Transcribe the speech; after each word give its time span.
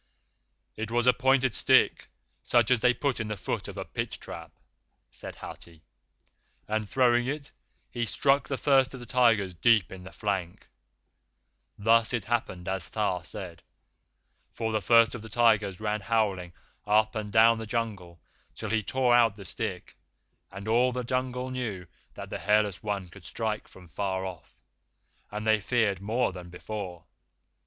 "It 0.77 0.89
was 0.89 1.05
a 1.05 1.13
pointed 1.13 1.53
stick, 1.53 2.07
such 2.41 2.71
as 2.71 2.79
they 2.79 2.91
put 2.91 3.19
in 3.19 3.27
the 3.27 3.37
foot 3.37 3.67
of 3.67 3.77
a 3.77 3.85
pit 3.85 4.09
trap," 4.19 4.51
said 5.11 5.35
Hathi, 5.35 5.83
"and 6.67 6.89
throwing 6.89 7.27
it, 7.27 7.51
he 7.91 8.03
struck 8.05 8.47
the 8.47 8.57
First 8.57 8.95
of 8.95 8.99
the 8.99 9.05
Tigers 9.05 9.53
deep 9.53 9.91
in 9.91 10.03
the 10.03 10.11
flank. 10.11 10.65
Thus 11.77 12.13
it 12.13 12.25
happened 12.25 12.67
as 12.67 12.89
Tha 12.89 13.21
said, 13.23 13.61
for 14.51 14.71
the 14.71 14.81
First 14.81 15.13
of 15.13 15.21
the 15.21 15.29
Tigers 15.29 15.79
ran 15.79 16.01
howling 16.01 16.53
up 16.87 17.13
and 17.13 17.31
down 17.31 17.59
the 17.59 17.67
Jungle 17.67 18.19
till 18.55 18.71
he 18.71 18.81
tore 18.81 19.13
out 19.13 19.35
the 19.35 19.45
stick, 19.45 19.95
and 20.51 20.67
all 20.67 20.91
the 20.91 21.03
Jungle 21.03 21.51
knew 21.51 21.85
that 22.15 22.31
the 22.31 22.39
Hairless 22.39 22.81
One 22.81 23.07
could 23.07 23.23
strike 23.23 23.67
from 23.67 23.87
far 23.87 24.25
off, 24.25 24.55
and 25.29 25.45
they 25.45 25.61
feared 25.61 26.01
more 26.01 26.31
than 26.31 26.49
before. 26.49 27.05